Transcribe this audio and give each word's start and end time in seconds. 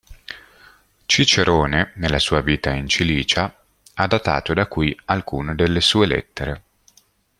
Cicerone, 1.05 1.91
nella 1.97 2.17
sua 2.17 2.41
vita 2.41 2.71
in 2.71 2.87
Cilicia, 2.89 3.55
ha 3.93 4.07
datato 4.07 4.51
da 4.55 4.65
qui 4.65 4.99
alcune 5.05 5.53
delle 5.53 5.79
sue 5.79 6.07
lettere. 6.07 6.63